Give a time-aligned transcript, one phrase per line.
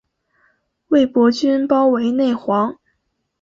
[0.87, 2.75] 魏博军包围内黄。